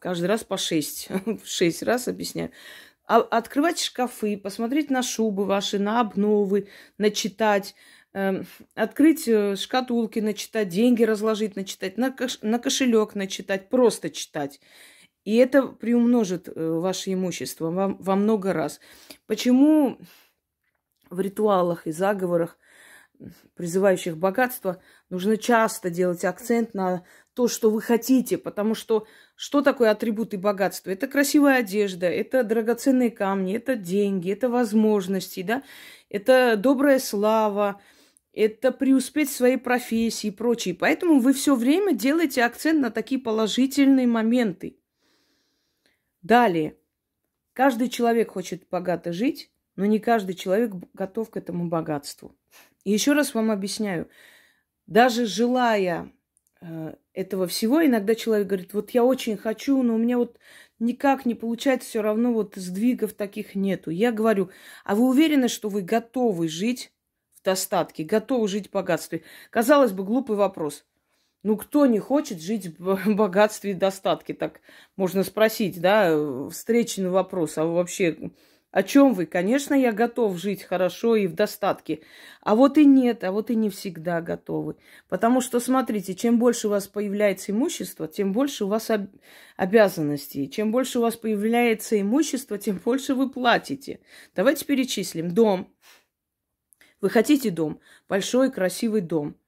каждый 0.00 0.26
раз 0.26 0.44
по 0.44 0.56
шесть, 0.56 1.08
шесть 1.44 1.82
раз 1.82 2.08
объясняю. 2.08 2.50
А 3.08 3.18
открывать 3.18 3.80
шкафы, 3.80 4.36
посмотреть 4.36 4.90
на 4.90 5.02
шубы 5.02 5.44
ваши, 5.44 5.78
на 5.78 6.00
обновы, 6.00 6.68
начитать, 6.98 7.76
Эм, 8.16 8.46
открыть 8.74 9.28
э, 9.28 9.56
шкатулки, 9.56 10.20
начитать, 10.20 10.70
деньги 10.70 11.02
разложить, 11.02 11.54
начитать, 11.54 11.98
на, 11.98 12.10
кош, 12.10 12.38
на 12.40 12.58
кошелек 12.58 13.14
начитать, 13.14 13.68
просто 13.68 14.08
читать. 14.08 14.58
И 15.24 15.36
это 15.36 15.66
приумножит 15.66 16.48
э, 16.48 16.52
ваше 16.54 17.12
имущество 17.12 17.70
во, 17.70 17.88
во 17.88 18.16
много 18.16 18.54
раз. 18.54 18.80
Почему 19.26 19.98
в 21.10 21.20
ритуалах 21.20 21.86
и 21.86 21.92
заговорах, 21.92 22.56
призывающих 23.54 24.16
богатство, 24.16 24.80
нужно 25.10 25.36
часто 25.36 25.90
делать 25.90 26.24
акцент 26.24 26.74
на 26.74 27.04
то, 27.34 27.48
что 27.48 27.70
вы 27.70 27.82
хотите, 27.82 28.38
потому 28.38 28.74
что 28.74 29.06
что 29.34 29.60
такое 29.60 29.90
атрибуты 29.90 30.38
богатства? 30.38 30.90
Это 30.90 31.06
красивая 31.06 31.58
одежда, 31.58 32.06
это 32.06 32.42
драгоценные 32.44 33.10
камни, 33.10 33.54
это 33.54 33.76
деньги, 33.76 34.32
это 34.32 34.48
возможности, 34.48 35.42
да, 35.42 35.62
это 36.08 36.56
добрая 36.56 36.98
слава, 36.98 37.80
это 38.32 38.70
преуспеть 38.72 39.30
в 39.30 39.36
своей 39.36 39.56
профессии 39.56 40.28
и 40.28 40.30
прочее. 40.30 40.74
Поэтому 40.74 41.20
вы 41.20 41.32
все 41.32 41.54
время 41.54 41.94
делаете 41.94 42.44
акцент 42.44 42.80
на 42.80 42.90
такие 42.90 43.20
положительные 43.20 44.06
моменты. 44.06 44.78
Далее. 46.22 46.76
Каждый 47.52 47.88
человек 47.88 48.32
хочет 48.32 48.68
богато 48.68 49.12
жить, 49.12 49.50
но 49.76 49.86
не 49.86 49.98
каждый 49.98 50.34
человек 50.34 50.72
готов 50.92 51.30
к 51.30 51.36
этому 51.36 51.68
богатству. 51.68 52.36
Еще 52.86 53.14
раз 53.14 53.34
вам 53.34 53.50
объясняю. 53.50 54.08
Даже 54.86 55.26
желая 55.26 56.12
э, 56.60 56.94
этого 57.12 57.48
всего, 57.48 57.84
иногда 57.84 58.14
человек 58.14 58.46
говорит, 58.46 58.74
вот 58.74 58.90
я 58.90 59.02
очень 59.02 59.36
хочу, 59.36 59.82
но 59.82 59.96
у 59.96 59.98
меня 59.98 60.18
вот 60.18 60.38
никак 60.78 61.26
не 61.26 61.34
получается, 61.34 61.88
все 61.88 62.00
равно 62.00 62.32
вот 62.32 62.54
сдвигов 62.54 63.14
таких 63.14 63.56
нету. 63.56 63.90
Я 63.90 64.12
говорю, 64.12 64.50
а 64.84 64.94
вы 64.94 65.08
уверены, 65.08 65.48
что 65.48 65.68
вы 65.68 65.82
готовы 65.82 66.46
жить 66.48 66.92
достатке, 67.42 68.04
готовы 68.04 68.46
жить 68.46 68.68
в 68.68 68.72
богатстве. 68.72 69.24
Казалось 69.50 69.92
бы, 69.92 70.04
глупый 70.04 70.36
вопрос. 70.36 70.84
Ну, 71.42 71.56
кто 71.56 71.86
не 71.86 71.98
хочет 71.98 72.40
жить 72.40 72.78
в 72.78 73.14
богатстве 73.14 73.72
и 73.72 73.74
достатке? 73.74 74.32
Так 74.34 74.60
можно 74.96 75.24
спросить, 75.24 75.80
да, 75.80 76.16
встречный 76.50 77.08
вопрос. 77.08 77.58
А 77.58 77.64
вообще, 77.64 78.30
о 78.76 78.82
чем 78.82 79.14
вы? 79.14 79.24
Конечно, 79.24 79.72
я 79.72 79.90
готов 79.90 80.36
жить 80.36 80.62
хорошо 80.62 81.16
и 81.16 81.26
в 81.26 81.34
достатке. 81.34 82.00
А 82.42 82.54
вот 82.54 82.76
и 82.76 82.84
нет, 82.84 83.24
а 83.24 83.32
вот 83.32 83.48
и 83.48 83.56
не 83.56 83.70
всегда 83.70 84.20
готовы. 84.20 84.76
Потому 85.08 85.40
что, 85.40 85.60
смотрите, 85.60 86.14
чем 86.14 86.38
больше 86.38 86.66
у 86.66 86.70
вас 86.72 86.86
появляется 86.86 87.52
имущество, 87.52 88.06
тем 88.06 88.34
больше 88.34 88.66
у 88.66 88.68
вас 88.68 88.90
об... 88.90 89.06
обязанностей. 89.56 90.50
Чем 90.50 90.72
больше 90.72 90.98
у 90.98 91.00
вас 91.00 91.16
появляется 91.16 91.98
имущество, 91.98 92.58
тем 92.58 92.78
больше 92.84 93.14
вы 93.14 93.30
платите. 93.30 94.00
Давайте 94.34 94.66
перечислим. 94.66 95.30
Дом, 95.30 95.74
вы 97.00 97.08
хотите 97.08 97.48
дом? 97.48 97.80
Большой, 98.10 98.52
красивый 98.52 99.00
дом. 99.00 99.38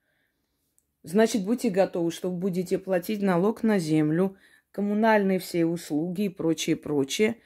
Значит, 1.02 1.44
будьте 1.44 1.68
готовы, 1.68 2.12
что 2.12 2.30
будете 2.30 2.78
платить 2.78 3.20
налог 3.20 3.62
на 3.62 3.78
землю, 3.78 4.38
коммунальные 4.70 5.38
все 5.38 5.66
услуги 5.66 6.22
и 6.22 6.28
прочее, 6.30 6.76
прочее. 6.76 7.36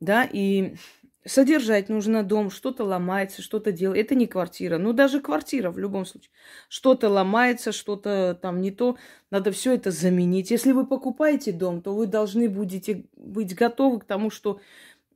Да, 0.00 0.24
и 0.24 0.76
содержать 1.24 1.88
нужно 1.88 2.22
дом, 2.22 2.50
что-то 2.50 2.84
ломается, 2.84 3.42
что-то 3.42 3.72
делает. 3.72 4.06
Это 4.06 4.14
не 4.14 4.26
квартира, 4.26 4.78
ну 4.78 4.92
даже 4.92 5.20
квартира 5.20 5.70
в 5.70 5.78
любом 5.78 6.06
случае. 6.06 6.30
Что-то 6.68 7.08
ломается, 7.08 7.72
что-то 7.72 8.38
там 8.40 8.60
не 8.60 8.70
то, 8.70 8.96
надо 9.30 9.52
все 9.52 9.74
это 9.74 9.90
заменить. 9.90 10.50
Если 10.50 10.72
вы 10.72 10.86
покупаете 10.86 11.52
дом, 11.52 11.82
то 11.82 11.94
вы 11.94 12.06
должны 12.06 12.48
будете 12.48 13.04
быть 13.16 13.54
готовы 13.54 14.00
к 14.00 14.04
тому, 14.04 14.30
что 14.30 14.60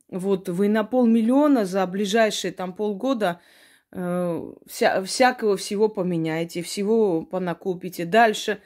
вот 0.09 0.49
вы 0.49 0.69
на 0.69 0.83
полмиллиона 0.83 1.65
за 1.65 1.85
ближайшие 1.87 2.51
там 2.51 2.73
полгода– 2.73 3.39
Э, 3.95 4.53
вся, 4.65 5.03
всякого 5.03 5.55
всего 5.55 5.87
поменяете, 5.87 6.63
всего 6.63 7.21
понакупите. 7.21 8.05
Дальше 8.05 8.59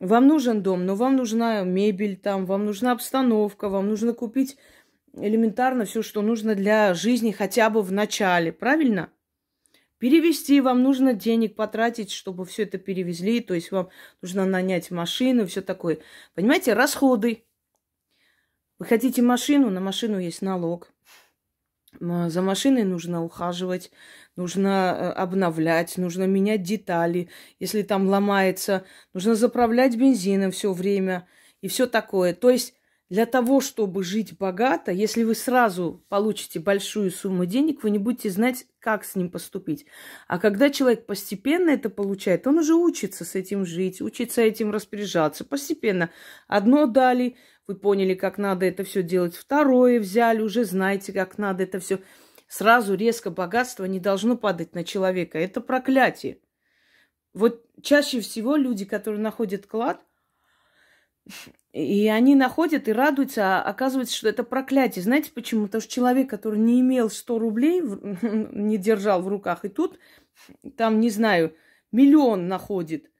вам 0.00 0.26
нужен 0.26 0.60
дом, 0.62 0.86
но 0.86 0.96
вам 0.96 1.14
нужна 1.16 1.62
мебель 1.62 2.16
там, 2.16 2.44
вам 2.44 2.64
нужна 2.66 2.92
обстановка, 2.92 3.68
вам 3.68 3.88
нужно 3.88 4.14
купить 4.14 4.56
элементарно 5.14 5.84
все, 5.84 6.02
что 6.02 6.22
нужно 6.22 6.54
для 6.54 6.94
жизни 6.94 7.32
хотя 7.32 7.70
бы 7.70 7.82
в 7.82 7.92
начале, 7.92 8.52
правильно? 8.52 9.10
Перевести 9.98 10.60
вам 10.60 10.82
нужно 10.82 11.12
денег 11.12 11.56
потратить, 11.56 12.12
чтобы 12.12 12.44
все 12.44 12.62
это 12.62 12.78
перевезли, 12.78 13.40
то 13.40 13.54
есть 13.54 13.72
вам 13.72 13.88
нужно 14.22 14.46
нанять 14.46 14.90
машину, 14.92 15.46
все 15.46 15.60
такое. 15.60 15.98
Понимаете, 16.34 16.74
расходы. 16.74 17.44
Вы 18.78 18.86
хотите 18.86 19.22
машину, 19.22 19.70
на 19.70 19.80
машину 19.80 20.20
есть 20.20 20.40
налог. 20.40 20.92
За 22.00 22.42
машиной 22.42 22.84
нужно 22.84 23.24
ухаживать, 23.24 23.90
нужно 24.36 24.68
э, 24.68 25.08
обновлять, 25.10 25.96
нужно 25.96 26.24
менять 26.24 26.62
детали. 26.62 27.28
Если 27.58 27.82
там 27.82 28.08
ломается, 28.08 28.84
нужно 29.14 29.34
заправлять 29.34 29.96
бензином 29.96 30.52
все 30.52 30.72
время 30.72 31.26
и 31.60 31.66
все 31.66 31.86
такое. 31.86 32.34
То 32.34 32.50
есть 32.50 32.77
для 33.10 33.24
того, 33.24 33.60
чтобы 33.60 34.02
жить 34.02 34.36
богато, 34.36 34.92
если 34.92 35.24
вы 35.24 35.34
сразу 35.34 36.04
получите 36.08 36.60
большую 36.60 37.10
сумму 37.10 37.46
денег, 37.46 37.82
вы 37.82 37.90
не 37.90 37.98
будете 37.98 38.28
знать, 38.28 38.66
как 38.80 39.04
с 39.04 39.16
ним 39.16 39.30
поступить. 39.30 39.86
А 40.26 40.38
когда 40.38 40.68
человек 40.68 41.06
постепенно 41.06 41.70
это 41.70 41.88
получает, 41.88 42.46
он 42.46 42.58
уже 42.58 42.74
учится 42.74 43.24
с 43.24 43.34
этим 43.34 43.64
жить, 43.64 44.02
учится 44.02 44.42
этим 44.42 44.70
распоряжаться. 44.70 45.44
Постепенно 45.44 46.10
одно 46.48 46.86
дали, 46.86 47.36
вы 47.66 47.76
поняли, 47.76 48.14
как 48.14 48.36
надо 48.36 48.66
это 48.66 48.84
все 48.84 49.02
делать. 49.02 49.36
Второе 49.36 50.00
взяли, 50.00 50.42
уже 50.42 50.64
знаете, 50.64 51.12
как 51.12 51.38
надо 51.38 51.62
это 51.62 51.80
все. 51.80 52.00
Сразу 52.46 52.94
резко 52.94 53.30
богатство 53.30 53.86
не 53.86 54.00
должно 54.00 54.36
падать 54.36 54.74
на 54.74 54.84
человека. 54.84 55.38
Это 55.38 55.62
проклятие. 55.62 56.40
Вот 57.32 57.64
чаще 57.82 58.20
всего 58.20 58.56
люди, 58.56 58.84
которые 58.84 59.20
находят 59.20 59.66
клад, 59.66 60.04
и 61.72 62.08
они 62.08 62.34
находят 62.34 62.88
и 62.88 62.92
радуются, 62.92 63.58
а 63.58 63.62
оказывается, 63.62 64.16
что 64.16 64.28
это 64.28 64.42
проклятие. 64.42 65.02
Знаете 65.02 65.30
почему? 65.34 65.66
Потому 65.66 65.82
что 65.82 65.92
человек, 65.92 66.30
который 66.30 66.58
не 66.58 66.80
имел 66.80 67.10
100 67.10 67.38
рублей, 67.38 67.80
не 68.22 68.78
держал 68.78 69.22
в 69.22 69.28
руках, 69.28 69.64
и 69.64 69.68
тут, 69.68 69.98
там, 70.76 71.00
не 71.00 71.10
знаю, 71.10 71.54
миллион 71.92 72.48
находит– 72.48 73.10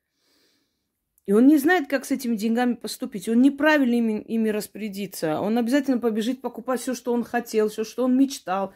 И 1.29 1.33
он 1.33 1.47
не 1.47 1.59
знает, 1.59 1.89
как 1.89 2.07
с 2.07 2.11
этими 2.11 2.37
деньгами 2.37 2.73
поступить. 2.73 3.29
Он 3.29 3.43
неправильно 3.43 3.97
ими, 3.97 4.23
ими 4.23 4.49
распорядится. 4.49 5.43
Он 5.43 5.59
обязательно 5.59 5.99
побежит 5.99 6.41
покупать 6.41 6.81
все, 6.81 6.95
что 6.95 7.13
он 7.13 7.23
хотел, 7.23 7.69
все, 7.69 7.85
что 7.85 8.05
он 8.05 8.17
мечтал. 8.17 8.73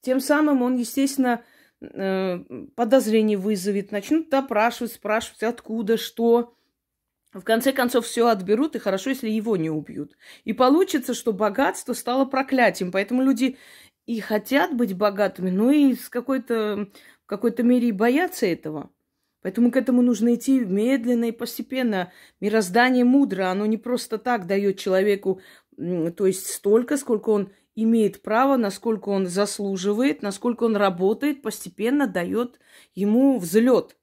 Тем 0.00 0.20
самым 0.20 0.62
он, 0.62 0.76
естественно, 0.76 1.42
э, 1.80 2.38
подозрение 2.76 3.36
вызовет. 3.36 3.90
Начнут 3.90 4.30
допрашивать, 4.30 4.92
спрашивать, 4.92 5.42
откуда, 5.42 5.96
что. 5.96 6.54
В 7.32 7.42
конце 7.42 7.72
концов, 7.72 8.06
все 8.06 8.28
отберут, 8.28 8.74
и 8.74 8.78
хорошо, 8.78 9.10
если 9.10 9.28
его 9.28 9.56
не 9.56 9.70
убьют. 9.70 10.16
И 10.44 10.52
получится, 10.52 11.12
что 11.12 11.32
богатство 11.32 11.92
стало 11.92 12.24
проклятием. 12.24 12.90
Поэтому 12.90 13.22
люди 13.22 13.58
и 14.06 14.20
хотят 14.20 14.74
быть 14.74 14.96
богатыми, 14.96 15.50
но 15.50 15.70
и 15.70 15.94
с 15.94 16.08
какой-то, 16.08 16.88
в 17.24 17.26
какой-то 17.26 17.62
мере 17.62 17.88
и 17.88 17.92
боятся 17.92 18.46
этого. 18.46 18.90
Поэтому 19.42 19.70
к 19.70 19.76
этому 19.76 20.02
нужно 20.02 20.34
идти 20.34 20.60
медленно 20.60 21.26
и 21.26 21.32
постепенно. 21.32 22.12
Мироздание 22.40 23.04
мудро, 23.04 23.50
оно 23.50 23.66
не 23.66 23.76
просто 23.76 24.18
так 24.18 24.46
дает 24.46 24.78
человеку, 24.78 25.40
то 25.76 26.26
есть 26.26 26.46
столько, 26.46 26.96
сколько 26.96 27.28
он 27.30 27.52
имеет 27.76 28.22
право, 28.22 28.56
насколько 28.56 29.10
он 29.10 29.26
заслуживает, 29.26 30.22
насколько 30.22 30.64
он 30.64 30.76
работает, 30.76 31.42
постепенно 31.42 32.06
дает 32.08 32.58
ему 32.94 33.38
взлет, 33.38 33.96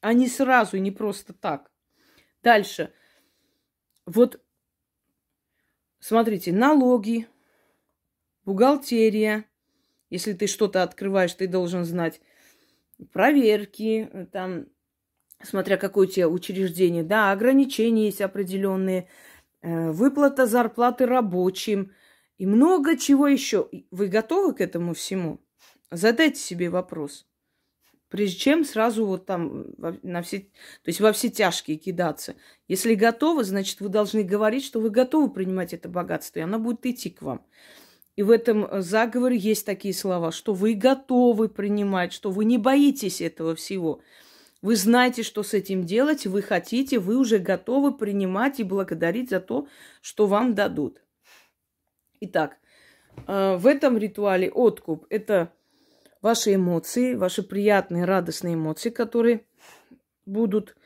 а 0.00 0.14
не 0.14 0.28
сразу, 0.28 0.78
не 0.78 0.90
просто 0.90 1.32
так. 1.32 1.71
Дальше. 2.42 2.92
Вот, 4.06 4.40
смотрите, 6.00 6.52
налоги, 6.52 7.28
бухгалтерия. 8.44 9.44
Если 10.10 10.32
ты 10.32 10.46
что-то 10.46 10.82
открываешь, 10.82 11.34
ты 11.34 11.46
должен 11.46 11.84
знать 11.84 12.20
проверки, 13.12 14.28
там, 14.32 14.66
смотря 15.42 15.76
какое 15.76 16.06
у 16.06 16.10
тебя 16.10 16.28
учреждение, 16.28 17.02
да, 17.02 17.32
ограничения 17.32 18.06
есть 18.06 18.20
определенные, 18.20 19.08
э, 19.62 19.90
выплата 19.90 20.46
зарплаты 20.46 21.06
рабочим 21.06 21.92
и 22.38 22.46
много 22.46 22.96
чего 22.98 23.28
еще. 23.28 23.70
Вы 23.90 24.08
готовы 24.08 24.54
к 24.54 24.60
этому 24.60 24.94
всему? 24.94 25.40
Задайте 25.90 26.40
себе 26.40 26.70
вопрос. 26.70 27.26
Прежде 28.12 28.38
чем 28.38 28.62
сразу 28.66 29.06
вот 29.06 29.24
там 29.24 29.64
на 29.78 30.20
все, 30.20 30.40
то 30.40 30.88
есть 30.88 31.00
во 31.00 31.14
все 31.14 31.30
тяжкие 31.30 31.78
кидаться. 31.78 32.34
Если 32.68 32.94
готовы, 32.94 33.42
значит, 33.42 33.80
вы 33.80 33.88
должны 33.88 34.22
говорить, 34.22 34.66
что 34.66 34.80
вы 34.80 34.90
готовы 34.90 35.32
принимать 35.32 35.72
это 35.72 35.88
богатство, 35.88 36.40
и 36.40 36.42
оно 36.42 36.58
будет 36.58 36.84
идти 36.84 37.08
к 37.08 37.22
вам. 37.22 37.42
И 38.14 38.22
в 38.22 38.30
этом 38.30 38.66
э, 38.66 38.82
заговоре 38.82 39.38
есть 39.38 39.64
такие 39.64 39.94
слова, 39.94 40.30
что 40.30 40.52
вы 40.52 40.74
готовы 40.74 41.48
принимать, 41.48 42.12
что 42.12 42.30
вы 42.30 42.44
не 42.44 42.58
боитесь 42.58 43.22
этого 43.22 43.54
всего. 43.54 44.02
Вы 44.60 44.76
знаете, 44.76 45.22
что 45.22 45.42
с 45.42 45.54
этим 45.54 45.84
делать, 45.84 46.26
вы 46.26 46.42
хотите, 46.42 46.98
вы 46.98 47.16
уже 47.16 47.38
готовы 47.38 47.96
принимать 47.96 48.60
и 48.60 48.62
благодарить 48.62 49.30
за 49.30 49.40
то, 49.40 49.68
что 50.02 50.26
вам 50.26 50.54
дадут. 50.54 51.02
Итак, 52.20 52.58
э, 53.26 53.56
в 53.56 53.66
этом 53.66 53.96
ритуале 53.96 54.50
откуп– 54.50 55.06
это 55.08 55.50
ваши 56.22 56.54
эмоции, 56.54 57.14
ваши 57.14 57.42
приятные, 57.42 58.06
радостные 58.06 58.54
эмоции, 58.54 58.90
которые 58.90 59.44
будут 60.24 60.76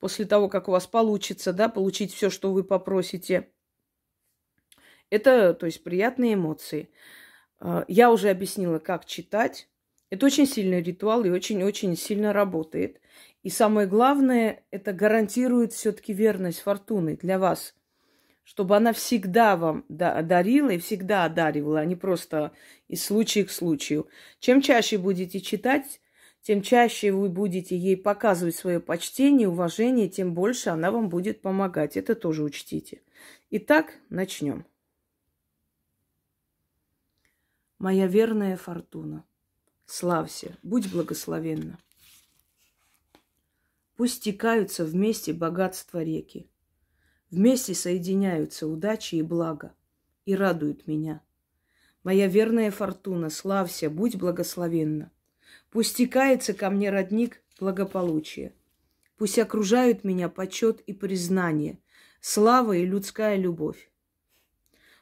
после 0.00 0.24
того, 0.24 0.48
как 0.48 0.68
у 0.68 0.72
вас 0.72 0.86
получится, 0.86 1.52
да, 1.52 1.68
получить 1.68 2.12
все, 2.12 2.30
что 2.30 2.52
вы 2.52 2.64
попросите– 2.64 3.48
это, 5.10 5.54
то 5.54 5.66
есть, 5.66 5.84
приятные 5.84 6.34
эмоции. 6.34 6.90
А, 7.60 7.84
я 7.88 8.10
уже 8.10 8.30
объяснила, 8.30 8.78
как 8.78 9.04
читать. 9.06 9.68
Это 10.10 10.26
очень 10.26 10.46
сильный 10.46 10.82
ритуал 10.82 11.24
и 11.24 11.30
очень-очень 11.30 11.96
сильно 11.96 12.32
работает. 12.32 13.00
И 13.42 13.50
самое 13.50 13.86
главное, 13.86 14.64
это 14.70 14.92
гарантирует 14.92 15.72
все-таки 15.72 16.12
верность 16.12 16.60
фортуны 16.60 17.16
для 17.16 17.38
вас, 17.38 17.74
чтобы 18.46 18.76
она 18.76 18.92
всегда 18.92 19.56
вам 19.56 19.84
дарила 19.88 20.70
и 20.70 20.78
всегда 20.78 21.24
одаривала, 21.24 21.80
а 21.80 21.84
не 21.84 21.96
просто 21.96 22.52
из 22.86 23.04
случая 23.04 23.42
к 23.44 23.50
случаю. 23.50 24.08
Чем 24.38 24.62
чаще 24.62 24.98
будете 24.98 25.40
читать, 25.40 26.00
тем 26.42 26.62
чаще 26.62 27.10
вы 27.10 27.28
будете 27.28 27.76
ей 27.76 27.96
показывать 27.96 28.54
свое 28.54 28.78
почтение, 28.78 29.48
уважение, 29.48 30.08
тем 30.08 30.32
больше 30.32 30.70
она 30.70 30.92
вам 30.92 31.08
будет 31.08 31.42
помогать. 31.42 31.96
Это 31.96 32.14
тоже 32.14 32.44
учтите. 32.44 33.02
Итак, 33.50 33.94
начнем. 34.10 34.64
моя 37.78 38.06
верная 38.06 38.56
фортуна. 38.56 39.24
Славься, 39.86 40.56
будь 40.62 40.90
благословенна. 40.90 41.78
Пусть 43.96 44.14
стекаются 44.14 44.84
вместе 44.84 45.32
богатства 45.32 46.00
реки. 46.00 46.48
Вместе 47.36 47.74
соединяются 47.74 48.66
удачи 48.66 49.16
и 49.16 49.20
благо 49.22 49.74
и 50.24 50.34
радуют 50.34 50.86
меня. 50.86 51.20
Моя 52.02 52.28
верная 52.28 52.70
фортуна, 52.70 53.28
славься, 53.28 53.90
будь 53.90 54.16
благословенна. 54.16 55.12
Пусть 55.70 55.90
стекается 55.90 56.54
ко 56.54 56.70
мне 56.70 56.88
родник 56.88 57.42
благополучия. 57.60 58.54
Пусть 59.18 59.38
окружают 59.38 60.02
меня 60.02 60.30
почет 60.30 60.80
и 60.86 60.94
признание, 60.94 61.78
слава 62.22 62.72
и 62.72 62.86
людская 62.86 63.36
любовь. 63.36 63.90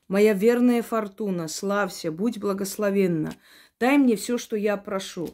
Моя 0.09 0.33
верная 0.33 0.83
фортуна, 0.83 1.47
славься, 1.47 2.11
будь 2.11 2.39
благословенна. 2.39 3.33
Дай 3.79 3.97
мне 3.97 4.17
все, 4.17 4.39
что 4.39 4.57
я 4.57 4.77
прошу. 4.77 5.29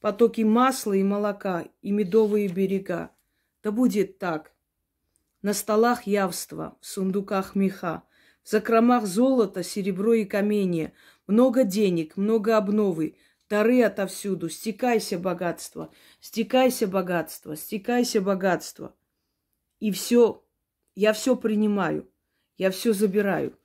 Потоки 0.00 0.40
масла 0.40 0.94
и 0.94 1.02
молока, 1.02 1.66
и 1.82 1.90
медовые 1.90 2.48
берега. 2.48 3.10
Да 3.62 3.70
будет 3.70 4.16
так. 4.16 4.54
На 5.42 5.54
столах 5.54 6.06
явства, 6.06 6.76
в 6.80 6.86
сундуках 6.86 7.54
меха, 7.54 8.02
в 8.42 8.50
закромах 8.50 9.06
золота, 9.06 9.62
серебро 9.62 10.12
и 10.12 10.24
каменья, 10.24 10.92
много 11.26 11.64
денег, 11.64 12.16
много 12.16 12.56
обновы, 12.56 13.16
дары 13.48 13.82
отовсюду. 13.82 14.50
Стекайся, 14.50 15.18
богатство, 15.18 15.92
стекайся, 16.20 16.86
богатство, 16.86 17.56
стекайся, 17.56 18.20
богатство. 18.20 18.94
И 19.78 19.90
все, 19.92 20.44
я 20.94 21.14
все 21.14 21.36
принимаю, 21.36 22.10
я 22.58 22.70
все 22.70 22.92
забираю. 22.92 23.58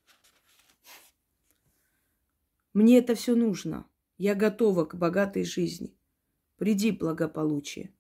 Мне 2.73 2.99
это 2.99 3.15
все 3.15 3.35
нужно. 3.35 3.85
Я 4.17 4.33
готова 4.33 4.85
к 4.85 4.95
богатой 4.95 5.43
жизни. 5.43 5.97
Приди, 6.57 6.91
благополучие. 6.91 7.93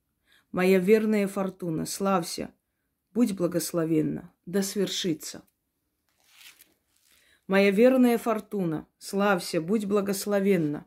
Моя 0.51 0.79
верная 0.79 1.27
фортуна, 1.27 1.85
славься, 1.85 2.53
будь 3.15 3.33
благословенна, 3.33 4.31
да 4.45 4.61
свершится. 4.61 5.41
Моя 7.47 7.71
верная 7.71 8.19
фортуна, 8.19 8.87
славься, 8.99 9.59
будь 9.59 9.85
благословенна. 9.85 10.85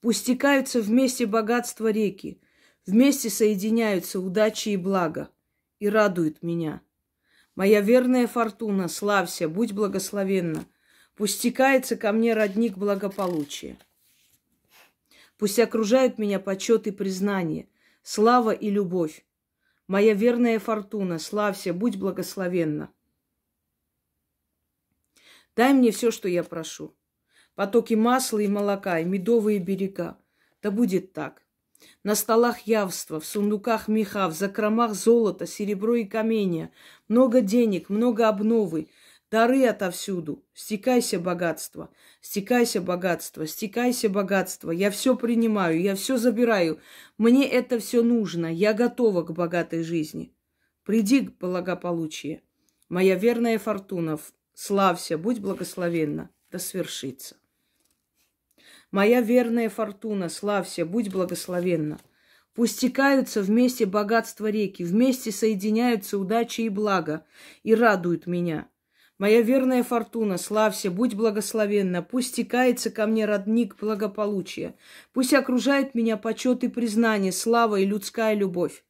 Пусть 0.00 0.20
стекаются 0.20 0.80
вместе 0.80 1.26
богатства 1.26 1.90
реки, 1.90 2.40
вместе 2.86 3.30
соединяются 3.30 4.20
удачи 4.20 4.68
и 4.68 4.76
блага 4.76 5.28
и 5.80 5.88
радуют 5.88 6.44
меня. 6.44 6.82
Моя 7.56 7.80
верная 7.80 8.28
фортуна, 8.28 8.86
славься, 8.86 9.48
будь 9.48 9.72
благословенна– 9.72 10.64
Пусть 11.18 11.38
стекается 11.38 11.96
ко 11.96 12.12
мне 12.12 12.32
родник 12.32 12.78
благополучия. 12.78 13.76
Пусть 15.36 15.58
окружают 15.58 16.16
меня 16.16 16.38
почет 16.38 16.86
и 16.86 16.92
признание, 16.92 17.68
слава 18.04 18.52
и 18.52 18.70
любовь. 18.70 19.26
Моя 19.88 20.12
верная 20.12 20.58
фортуна, 20.58 21.18
славься, 21.18 21.72
будь 21.72 21.96
благословенна. 21.96 22.92
Дай 25.56 25.72
мне 25.72 25.90
все, 25.92 26.10
что 26.10 26.28
я 26.28 26.44
прошу. 26.44 26.94
Потоки 27.54 27.94
масла 27.94 28.40
и 28.40 28.48
молока, 28.48 29.00
и 29.00 29.06
медовые 29.06 29.58
берега. 29.58 30.18
Да 30.62 30.70
будет 30.70 31.14
так. 31.14 31.42
На 32.04 32.14
столах 32.14 32.60
явства, 32.60 33.18
в 33.18 33.24
сундуках 33.24 33.88
меха, 33.88 34.28
в 34.28 34.34
закромах 34.34 34.92
золота, 34.92 35.46
серебро 35.46 35.94
и 35.94 36.04
каменья. 36.04 36.70
Много 37.08 37.40
денег, 37.40 37.88
много 37.88 38.28
обновы, 38.28 38.90
Дары 39.30 39.66
отовсюду. 39.66 40.42
Стекайся, 40.54 41.18
богатство. 41.18 41.90
Стекайся, 42.22 42.80
богатство. 42.80 43.46
Стекайся, 43.46 44.08
богатство. 44.08 44.70
Я 44.70 44.90
все 44.90 45.16
принимаю, 45.16 45.80
я 45.80 45.94
все 45.94 46.16
забираю. 46.16 46.80
Мне 47.18 47.46
это 47.46 47.78
все 47.78 48.02
нужно. 48.02 48.46
Я 48.52 48.72
готова 48.72 49.22
к 49.22 49.32
богатой 49.32 49.82
жизни. 49.82 50.32
Приди 50.82 51.20
к 51.20 51.36
благополучию. 51.36 52.40
Моя 52.88 53.16
верная 53.16 53.58
фортуна, 53.58 54.18
славься, 54.54 55.18
будь 55.18 55.40
благословенна, 55.40 56.30
да 56.50 56.58
свершится. 56.58 57.36
Моя 58.90 59.20
верная 59.20 59.68
фортуна, 59.68 60.30
славься, 60.30 60.86
будь 60.86 61.12
благословенна. 61.12 62.00
Пусть 62.54 62.76
стекаются 62.76 63.42
вместе 63.42 63.84
богатства 63.84 64.48
реки, 64.48 64.82
вместе 64.82 65.30
соединяются 65.30 66.16
удачи 66.16 66.62
и 66.62 66.70
блага 66.70 67.26
и 67.62 67.74
радуют 67.74 68.26
меня. 68.26 68.70
Моя 69.18 69.42
верная 69.42 69.82
фортуна, 69.82 70.38
славься, 70.38 70.92
будь 70.92 71.14
благословенна, 71.14 72.02
пусть 72.02 72.28
стекается 72.28 72.88
ко 72.90 73.06
мне 73.08 73.24
родник 73.24 73.76
благополучия, 73.80 74.76
пусть 75.12 75.34
окружает 75.34 75.96
меня 75.96 76.16
почет 76.16 76.62
и 76.62 76.68
признание, 76.68 77.32
слава 77.32 77.76
и 77.80 77.84
людская 77.84 78.34
любовь. 78.34 78.84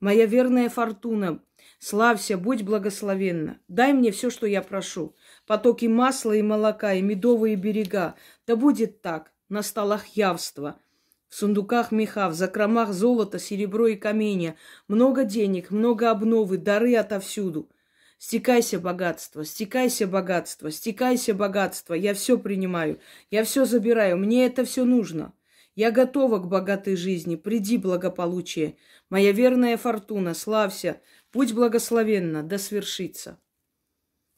Моя 0.00 0.26
верная 0.26 0.68
фортуна, 0.68 1.40
славься, 1.78 2.36
будь 2.36 2.64
благословенна. 2.64 3.60
Дай 3.68 3.92
мне 3.92 4.10
все, 4.10 4.30
что 4.30 4.48
я 4.48 4.62
прошу. 4.62 5.14
Потоки 5.46 5.86
масла 5.86 6.32
и 6.32 6.42
молока, 6.42 6.94
и 6.94 7.00
медовые 7.00 7.54
берега. 7.54 8.16
Да 8.48 8.56
будет 8.56 9.00
так, 9.00 9.30
на 9.48 9.62
столах 9.62 10.06
явства, 10.08 10.80
в 11.28 11.36
сундуках 11.36 11.92
меха, 11.92 12.28
в 12.28 12.34
закромах 12.34 12.92
золота, 12.92 13.38
серебро 13.38 13.86
и 13.86 13.94
каменья. 13.94 14.56
Много 14.88 15.22
денег, 15.22 15.70
много 15.70 16.10
обновы, 16.10 16.58
дары 16.58 16.96
отовсюду. 16.96 17.70
Стекайся, 18.18 18.80
богатство, 18.80 19.44
стекайся, 19.44 20.06
богатство, 20.06 20.70
стекайся, 20.70 21.34
богатство. 21.34 21.92
Я 21.92 22.14
все 22.14 22.38
принимаю, 22.38 22.98
я 23.30 23.44
все 23.44 23.66
забираю, 23.66 24.16
мне 24.16 24.46
это 24.46 24.64
все 24.64 24.84
нужно. 24.84 25.34
Я 25.74 25.90
готова 25.90 26.38
к 26.38 26.48
богатой 26.48 26.96
жизни, 26.96 27.36
приди 27.36 27.76
благополучие. 27.76 28.78
Моя 29.10 29.32
верная 29.32 29.76
фортуна, 29.76 30.32
славься, 30.32 31.02
будь 31.34 31.52
благословенна, 31.52 32.42
да 32.42 32.56
свершится. 32.56 33.38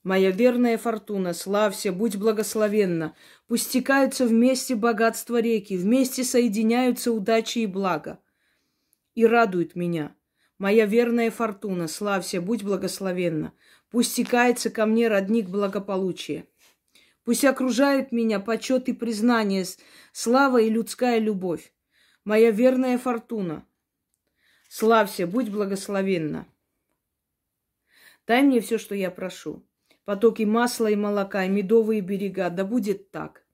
Моя 0.03 0.33
верная 0.33 0.79
фортуна, 0.79 1.33
славься, 1.33 1.93
будь 1.93 2.17
благословенна. 2.17 3.15
Пусть 3.47 3.67
стекаются 3.69 4.27
вместе 4.27 4.75
богатства 4.75 5.41
реки, 5.41 5.77
вместе 5.77 6.25
соединяются 6.25 7.13
удачи 7.13 7.61
и 7.61 7.67
блага. 7.67 8.19
И 9.15 9.25
радует 9.25 9.77
меня. 9.77 10.17
Моя 10.59 10.87
верная 10.87 11.31
фортуна, 11.31 11.87
славься, 11.87 12.41
будь 12.41 12.65
благословенна. 12.65 13.53
Пусть 13.91 14.13
стекается 14.13 14.71
ко 14.71 14.87
мне 14.87 15.07
родник 15.07 15.49
благополучия. 15.49 16.47
Пусть 17.25 17.45
окружают 17.45 18.11
меня 18.11 18.41
почет 18.41 18.89
и 18.89 18.93
признание, 18.93 19.65
слава 20.13 20.61
и 20.61 20.69
людская 20.69 21.21
любовь. 21.21 21.73
Моя 22.25 22.51
верная 22.51 22.99
фортуна. 22.99 23.65
Славься, 24.69 25.27
будь 25.27 25.49
благословенна. 25.49 26.47
Дай 28.27 28.43
мне 28.43 28.61
все, 28.61 28.79
что 28.79 28.95
я 28.95 29.11
прошу. 29.11 29.65
Потоки 30.05 30.43
масла 30.43 30.91
и 30.91 30.97
молока, 30.97 31.45
и 31.45 31.49
медовые 31.49 32.01
берега, 32.01 32.51
да 32.51 32.65
будет 32.65 33.11
так. 33.11 33.47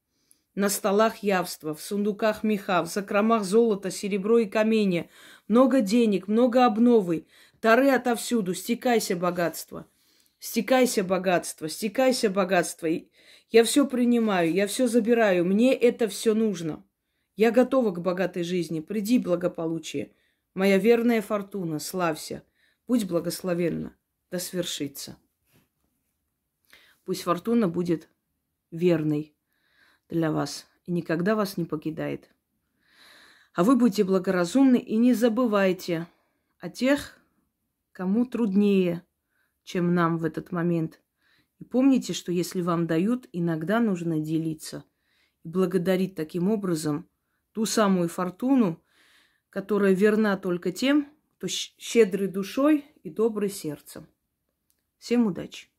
На 0.54 0.68
столах 0.68 1.16
явства, 1.16 1.74
в 1.74 1.82
сундуках 1.82 2.44
меха, 2.44 2.82
в 2.82 2.86
закромах 2.86 3.42
золота, 3.42 3.90
серебро 3.90 4.38
и 4.38 4.46
каменья. 4.46 5.10
Много 5.48 5.80
денег, 5.80 6.28
много 6.28 6.64
обновы. 6.64 7.26
Тары 7.60 7.90
отовсюду, 7.90 8.54
стекайся, 8.54 9.16
богатство. 9.16 9.86
Стекайся, 10.38 11.02
богатство, 11.02 11.68
стекайся, 11.68 12.30
богатство. 12.30 12.88
Я 13.50 13.64
все 13.64 13.86
принимаю, 13.86 14.52
я 14.52 14.68
все 14.68 14.86
забираю. 14.86 15.44
Мне 15.44 15.74
это 15.74 16.06
все 16.06 16.34
нужно. 16.34 16.84
Я 17.34 17.50
готова 17.50 17.90
к 17.90 18.00
богатой 18.00 18.44
жизни. 18.44 18.78
Приди, 18.78 19.18
благополучие. 19.18 20.12
Моя 20.54 20.78
верная 20.78 21.20
фортуна, 21.20 21.80
славься. 21.80 22.44
Будь 22.86 23.08
благословенна. 23.08 23.96
Да 24.30 24.38
свершится. 24.38 25.16
Пусть 27.04 27.22
фортуна 27.22 27.66
будет 27.68 28.08
верной 28.70 29.33
для 30.14 30.32
вас 30.32 30.66
и 30.86 30.92
никогда 30.92 31.34
вас 31.34 31.58
не 31.58 31.66
покидает. 31.66 32.30
А 33.52 33.62
вы 33.62 33.76
будьте 33.76 34.04
благоразумны 34.04 34.78
и 34.78 34.96
не 34.96 35.12
забывайте 35.12 36.08
о 36.58 36.70
тех, 36.70 37.18
кому 37.92 38.24
труднее, 38.24 39.02
чем 39.62 39.94
нам 39.94 40.16
в 40.16 40.24
этот 40.24 40.52
момент– 40.52 41.00
и 41.58 41.64
помните, 41.64 42.12
что 42.12 42.32
если 42.32 42.60
вам 42.60 42.86
дают, 42.86 43.28
иногда 43.32 43.80
нужно 43.80 44.20
делиться 44.20 44.84
и 45.44 45.48
благодарить 45.48 46.14
таким 46.14 46.50
образом 46.50 47.08
ту 47.52 47.64
самую 47.64 48.08
фортуну, 48.08 48.82
которая 49.50 49.94
верна 49.94 50.36
только 50.36 50.72
тем, 50.72 51.08
кто 51.36 51.46
щедрый 51.48 52.28
душой 52.28 52.84
и 53.02 53.10
добрый 53.10 53.50
сердцем. 53.50 54.06
Всем 54.98 55.26
удачи! 55.26 55.73